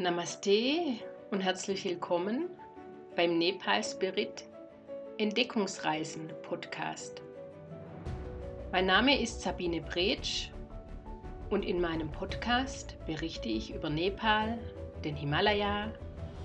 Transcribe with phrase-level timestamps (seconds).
[0.00, 0.96] Namaste
[1.30, 2.48] und herzlich willkommen
[3.16, 4.44] beim Nepal Spirit
[5.18, 7.20] Entdeckungsreisen Podcast.
[8.72, 10.48] Mein Name ist Sabine Bretsch
[11.50, 14.58] und in meinem Podcast berichte ich über Nepal,
[15.04, 15.92] den Himalaya,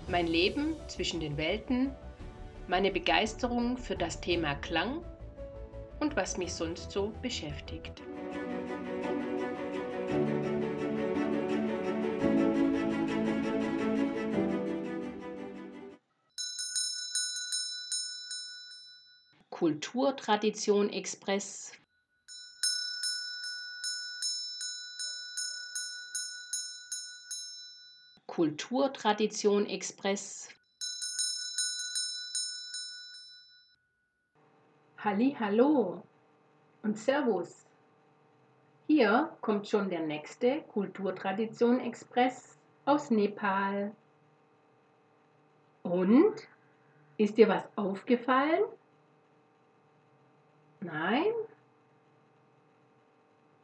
[0.09, 1.91] mein Leben zwischen den Welten,
[2.67, 4.99] meine Begeisterung für das Thema Klang
[6.01, 8.01] und was mich sonst so beschäftigt.
[19.55, 21.71] Kulturtradition Express.
[28.27, 30.49] Kulturtradition Express.
[34.97, 36.03] Halli, hallo
[36.83, 37.65] und Servus.
[38.87, 43.95] Hier kommt schon der nächste Kulturtradition Express aus Nepal.
[45.83, 46.35] Und
[47.15, 48.65] ist dir was aufgefallen?
[50.85, 51.33] Nein?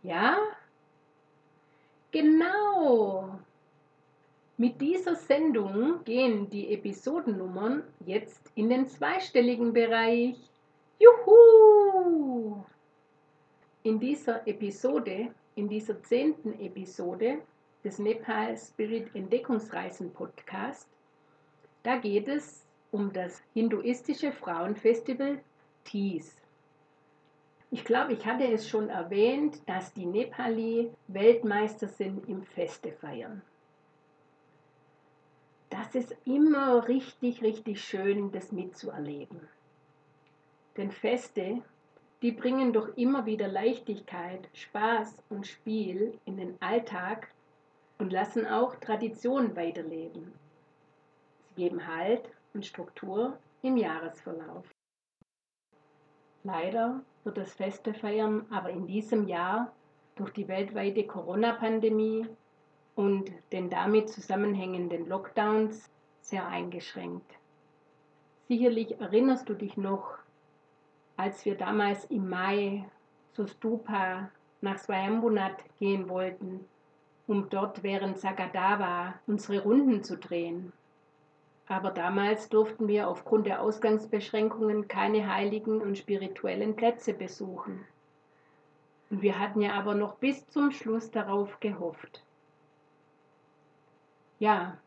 [0.02, 0.38] Ja?
[2.12, 3.40] Genau.
[4.58, 10.36] Mit dieser Sendung gehen die Episodennummern jetzt in den zweistelligen Bereich.
[11.00, 12.64] Juhu!
[13.84, 17.42] In dieser Episode, in dieser zehnten Episode
[17.84, 20.88] des Nepal Spirit Entdeckungsreisen Podcast,
[21.84, 25.40] da geht es um das hinduistische Frauenfestival
[25.84, 26.41] Tees.
[27.74, 33.42] Ich glaube, ich hatte es schon erwähnt, dass die Nepali Weltmeister sind im Feste feiern.
[35.70, 39.48] Das ist immer richtig, richtig schön, das mitzuerleben.
[40.76, 41.62] Denn Feste,
[42.22, 47.30] die bringen doch immer wieder Leichtigkeit, Spaß und Spiel in den Alltag
[48.00, 50.34] und lassen auch Traditionen weiterleben.
[51.48, 54.66] Sie geben Halt und Struktur im Jahresverlauf.
[56.44, 59.72] Leider wird das Festefeiern aber in diesem Jahr
[60.16, 62.28] durch die weltweite Corona-Pandemie
[62.96, 65.90] und den damit zusammenhängenden Lockdowns
[66.22, 67.32] sehr eingeschränkt.
[68.48, 70.18] Sicherlich erinnerst du dich noch,
[71.18, 72.86] als wir damals im Mai
[73.34, 74.30] zu Stupa
[74.62, 76.66] nach Swayambunat gehen wollten,
[77.28, 80.74] um dort während Sagadava unsere Runden zu drehen.
[81.72, 87.86] Aber damals durften wir aufgrund der Ausgangsbeschränkungen keine heiligen und spirituellen Plätze besuchen.
[89.10, 92.26] Und wir hatten ja aber noch bis zum Schluss darauf gehofft.
[94.40, 94.80] Ja,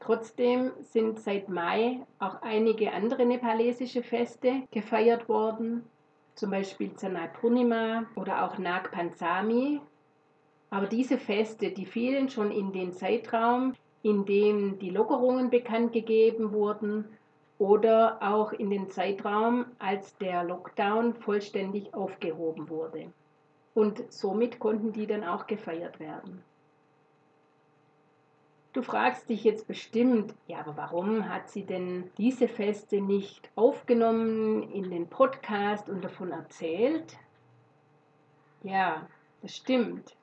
[0.00, 5.84] trotzdem sind seit Mai auch einige andere nepalesische Feste gefeiert worden,
[6.34, 9.80] zum Beispiel Zanai Purnima oder auch Nag Pansami.
[10.70, 16.52] Aber diese Feste, die fielen schon in den Zeitraum, in dem die Lockerungen bekannt gegeben
[16.52, 17.06] wurden
[17.58, 23.10] oder auch in den Zeitraum, als der Lockdown vollständig aufgehoben wurde.
[23.74, 26.42] Und somit konnten die dann auch gefeiert werden.
[28.74, 34.64] Du fragst dich jetzt bestimmt, ja, aber warum hat sie denn diese Feste nicht aufgenommen
[34.70, 37.16] in den Podcast und davon erzählt?
[38.64, 39.06] Ja,
[39.40, 40.14] das stimmt.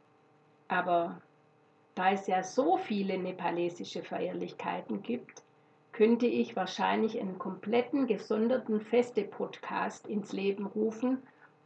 [0.67, 1.19] Aber
[1.95, 5.43] da es ja so viele nepalesische Feierlichkeiten gibt,
[5.91, 11.21] könnte ich wahrscheinlich einen kompletten gesonderten Feste-Podcast ins Leben rufen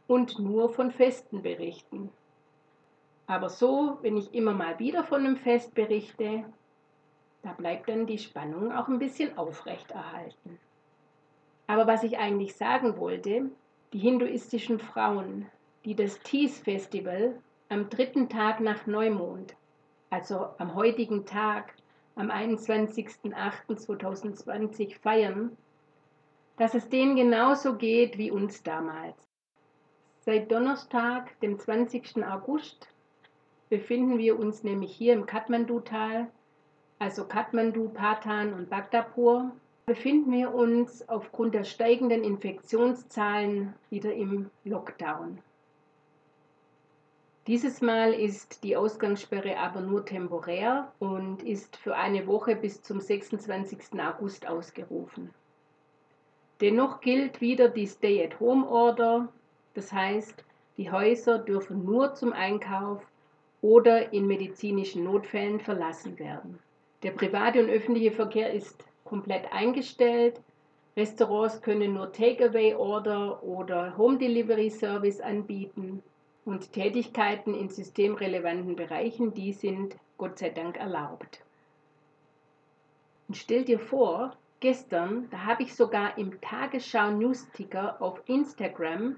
[0.08, 2.10] und nur von Festen berichten.
[3.26, 6.44] Aber so, wenn ich immer mal wieder von einem Fest berichte,
[7.42, 10.58] da bleibt dann die Spannung auch ein bisschen aufrechterhalten.
[11.66, 13.50] Aber was ich eigentlich sagen wollte,
[13.92, 15.46] die hinduistischen Frauen,
[15.84, 17.36] die das Tees Festival
[17.68, 19.54] am dritten Tag nach Neumond
[20.10, 21.74] also am heutigen Tag,
[22.14, 25.56] am 21.08.2020 feiern,
[26.56, 29.16] dass es denen genauso geht wie uns damals.
[30.20, 32.24] Seit Donnerstag, dem 20.
[32.24, 32.88] August,
[33.68, 36.28] befinden wir uns nämlich hier im Kathmandu-Tal,
[36.98, 39.52] also Kathmandu, Patan und Bhaktapur,
[39.84, 45.38] befinden wir uns aufgrund der steigenden Infektionszahlen wieder im Lockdown.
[47.46, 53.00] Dieses Mal ist die Ausgangssperre aber nur temporär und ist für eine Woche bis zum
[53.00, 54.00] 26.
[54.00, 55.30] August ausgerufen.
[56.60, 59.28] Dennoch gilt wieder die Stay-at-Home-Order,
[59.74, 60.42] das heißt,
[60.76, 63.06] die Häuser dürfen nur zum Einkauf
[63.62, 66.58] oder in medizinischen Notfällen verlassen werden.
[67.04, 70.40] Der private und öffentliche Verkehr ist komplett eingestellt.
[70.96, 76.02] Restaurants können nur Takeaway-Order oder Home-Delivery-Service anbieten
[76.46, 81.40] und Tätigkeiten in systemrelevanten Bereichen, die sind Gott sei Dank erlaubt.
[83.28, 89.16] Und stell dir vor, gestern, da habe ich sogar im Tagesschau Newsticker auf Instagram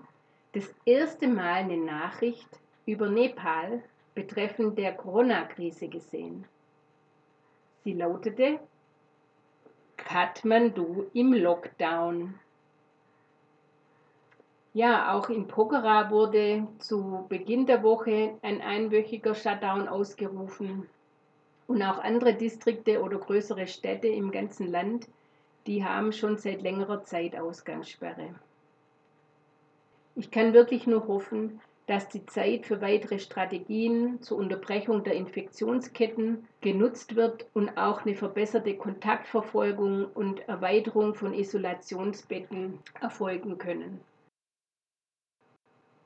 [0.53, 2.49] das erste Mal eine Nachricht
[2.87, 3.83] über Nepal
[4.15, 6.47] betreffend der Corona-Krise gesehen.
[7.85, 8.59] Sie lautete
[9.99, 12.35] Kathmandu im Lockdown.
[14.75, 20.89] Ja, auch in Pokhara wurde zu Beginn der Woche ein einwöchiger Shutdown ausgerufen.
[21.67, 25.09] Und auch andere Distrikte oder größere Städte im ganzen Land,
[25.67, 28.35] die haben schon seit längerer Zeit Ausgangssperre.
[30.17, 36.47] Ich kann wirklich nur hoffen, dass die Zeit für weitere Strategien zur Unterbrechung der Infektionsketten
[36.61, 44.01] genutzt wird und auch eine verbesserte Kontaktverfolgung und Erweiterung von Isolationsbetten erfolgen können.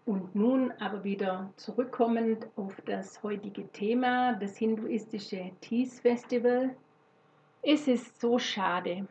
[0.05, 6.75] Und nun aber wieder zurückkommend auf das heutige Thema, das hinduistische Tees Festival.
[7.63, 9.07] Es ist so schade,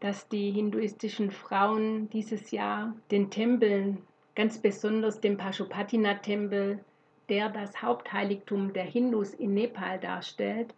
[0.00, 3.98] dass die hinduistischen Frauen dieses Jahr den Tempeln,
[4.34, 6.82] ganz besonders dem Pashupatinath-Tempel,
[7.28, 10.74] der das Hauptheiligtum der Hindus in Nepal darstellt,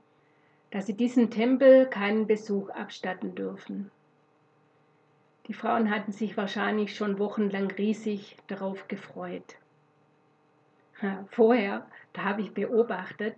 [0.73, 3.93] dass sie diesem Tempel keinen Besuch abstatten dürfen.
[5.53, 9.59] Die Frauen hatten sich wahrscheinlich schon wochenlang riesig darauf gefreut.
[11.27, 13.35] Vorher, da habe ich beobachtet,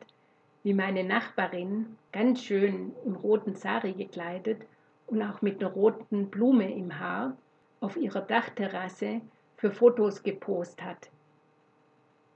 [0.63, 4.63] wie meine Nachbarin ganz schön im roten Sari gekleidet
[5.09, 7.37] und auch mit einer roten Blume im Haar
[7.81, 9.21] auf ihrer Dachterrasse
[9.57, 11.11] für Fotos gepost hat.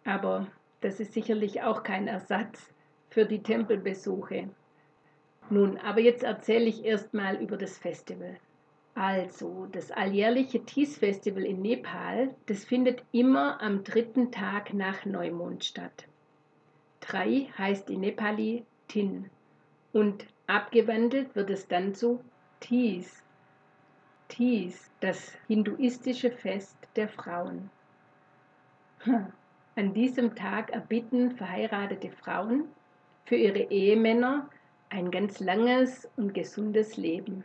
[0.04, 0.48] Aber
[0.80, 2.75] das ist sicherlich auch kein Ersatz
[3.10, 4.48] für die Tempelbesuche.
[5.50, 8.38] Nun, aber jetzt erzähle ich erstmal über das Festival.
[8.99, 15.65] Also, das alljährliche Tees Festival in Nepal, das findet immer am dritten Tag nach Neumond
[15.65, 16.09] statt.
[16.99, 19.31] Drei heißt in Nepali Tin
[19.93, 22.25] und abgewandelt wird es dann zu
[22.59, 23.23] Tees.
[24.27, 27.71] Tees, das hinduistische Fest der Frauen.
[29.77, 32.65] An diesem Tag erbitten verheiratete Frauen
[33.27, 34.50] für ihre Ehemänner
[34.89, 37.45] ein ganz langes und gesundes Leben.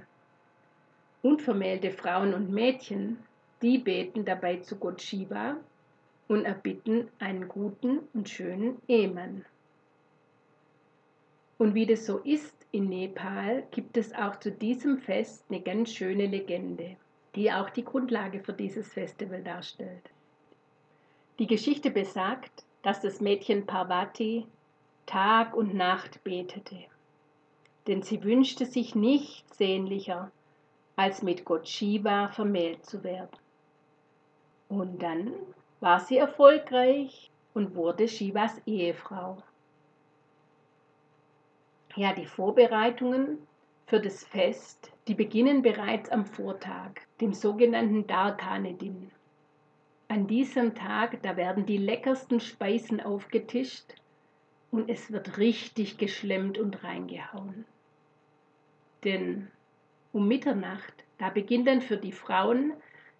[1.23, 3.17] Unvermählte Frauen und Mädchen,
[3.61, 5.55] die beten dabei zu Gott Shiva
[6.27, 9.45] und erbitten einen guten und schönen Ehemann.
[11.57, 15.93] Und wie das so ist in Nepal, gibt es auch zu diesem Fest eine ganz
[15.93, 16.97] schöne Legende,
[17.35, 20.09] die auch die Grundlage für dieses Festival darstellt.
[21.39, 24.45] Die Geschichte besagt, dass das Mädchen Parvati
[25.05, 26.83] Tag und Nacht betete,
[27.87, 30.29] denn sie wünschte sich nichts sehnlicher,
[30.95, 33.37] als mit Gott Shiva vermählt zu werden.
[34.69, 35.33] Und dann
[35.79, 39.37] war sie erfolgreich und wurde Shivas Ehefrau.
[41.95, 43.37] Ja, die Vorbereitungen
[43.85, 49.11] für das Fest, die beginnen bereits am Vortag, dem sogenannten Darkanedin.
[50.07, 53.95] An diesem Tag, da werden die leckersten Speisen aufgetischt
[54.71, 57.65] und es wird richtig geschlemmt und reingehauen.
[59.03, 59.51] Denn
[60.13, 60.93] um Mitternacht.
[61.17, 62.73] Da beginnt dann für die Frauen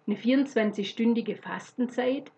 [0.06, 2.32] eine 24-stündige Fastenzeit,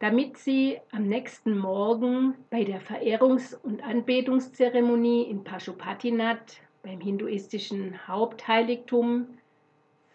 [0.00, 9.38] damit sie am nächsten Morgen bei der Verehrungs- und Anbetungszeremonie in Pashupatinath, beim hinduistischen Hauptheiligtum,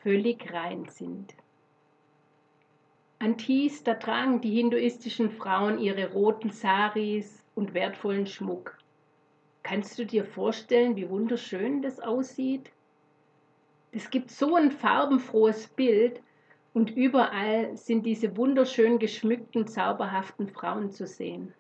[0.04, 1.34] völlig rein sind.
[3.18, 8.78] An Tis, da tragen die hinduistischen Frauen ihre roten Saris und wertvollen Schmuck.
[9.64, 12.72] Kannst du dir vorstellen, wie wunderschön das aussieht?
[13.92, 16.22] Es gibt so ein farbenfrohes Bild
[16.74, 21.54] und überall sind diese wunderschön geschmückten, zauberhaften Frauen zu sehen.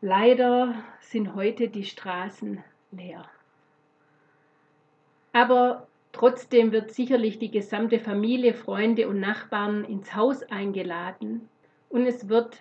[0.00, 3.24] Leider sind heute die Straßen leer.
[5.32, 11.48] Aber trotzdem wird sicherlich die gesamte Familie, Freunde und Nachbarn ins Haus eingeladen
[11.90, 12.58] und es wird,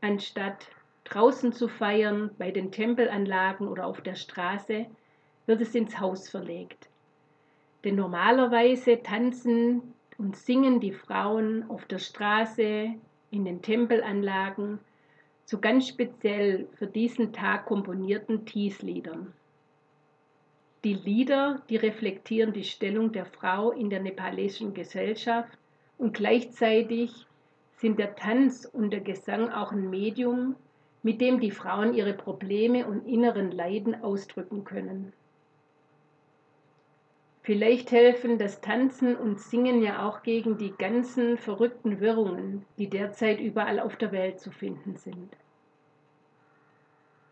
[0.00, 0.68] anstatt
[1.04, 4.86] draußen zu feiern, bei den Tempelanlagen oder auf der Straße,
[5.46, 6.89] wird es ins Haus verlegt.
[7.84, 12.94] Denn normalerweise tanzen und singen die Frauen auf der Straße,
[13.30, 14.80] in den Tempelanlagen
[15.44, 19.32] zu ganz speziell für diesen Tag komponierten Tees-Liedern.
[20.84, 25.58] Die Lieder, die reflektieren die Stellung der Frau in der nepalesischen Gesellschaft
[25.98, 27.26] und gleichzeitig
[27.76, 30.56] sind der Tanz und der Gesang auch ein Medium,
[31.02, 35.12] mit dem die Frauen ihre Probleme und inneren Leiden ausdrücken können.
[37.42, 43.40] Vielleicht helfen das Tanzen und Singen ja auch gegen die ganzen verrückten Wirrungen, die derzeit
[43.40, 45.34] überall auf der Welt zu finden sind.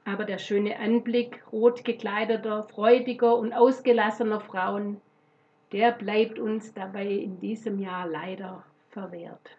[0.06, 5.02] Aber der schöne Anblick rot gekleideter, freudiger und ausgelassener Frauen,
[5.72, 9.58] der bleibt uns dabei in diesem Jahr leider verwehrt.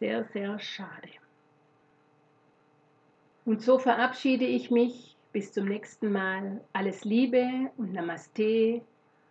[0.00, 1.08] Sehr, sehr schade.
[3.46, 5.16] Und so verabschiede ich mich.
[5.32, 6.60] Bis zum nächsten Mal.
[6.74, 8.82] Alles Liebe und Namaste.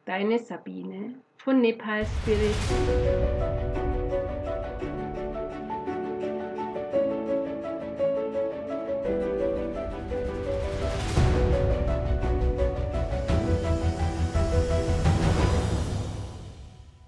[0.07, 3.66] Deine Sabine von Nepal Spirit.